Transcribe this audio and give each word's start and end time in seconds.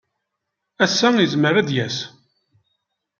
Ass-a, 0.83 1.09
yezmer 1.19 1.55
ad 1.57 1.65
d-yas. 1.67 1.97